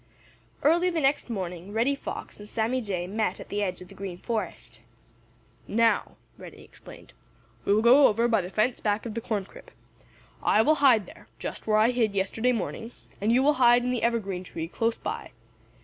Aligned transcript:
Early 0.63 0.89
the 0.89 0.99
next 0.99 1.29
morning 1.29 1.73
Reddy 1.73 1.93
Fox 1.93 2.39
and 2.39 2.49
Sammy 2.49 2.81
Jay 2.81 3.05
met 3.05 3.39
at 3.39 3.49
the 3.49 3.61
edge 3.61 3.83
of 3.83 3.87
the 3.87 3.93
Green 3.93 4.17
Forest. 4.17 4.81
"Now," 5.67 6.15
Reddy 6.39 6.63
explained, 6.63 7.13
"we 7.65 7.73
will 7.75 7.83
go 7.83 8.07
over 8.07 8.27
by 8.27 8.41
the 8.41 8.49
fence 8.49 8.79
back 8.79 9.05
of 9.05 9.13
the 9.13 9.21
corn 9.21 9.45
crib. 9.45 9.69
I 10.41 10.63
will 10.63 10.73
hide 10.81 11.05
there, 11.05 11.27
just 11.37 11.67
where 11.67 11.77
I 11.77 11.91
hid 11.91 12.15
yesterday 12.15 12.51
morning, 12.51 12.93
and 13.21 13.31
you 13.31 13.43
will 13.43 13.53
hide 13.61 13.83
in 13.83 13.91
the 13.91 14.01
evergreen 14.01 14.43
tree 14.43 14.67
close 14.67 14.97
by. 14.97 15.33